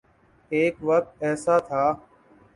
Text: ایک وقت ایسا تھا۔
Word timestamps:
ایک 0.51 0.75
وقت 0.89 1.23
ایسا 1.23 1.55
تھا۔ 1.67 1.83